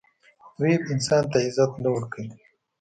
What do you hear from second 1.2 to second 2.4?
ته عزت نه ورکوي.